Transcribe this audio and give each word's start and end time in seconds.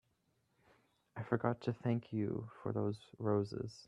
I 1.15 1.21
forgot 1.21 1.61
to 1.61 1.73
thank 1.73 2.11
you 2.11 2.49
for 2.63 2.73
those 2.73 2.97
roses. 3.19 3.71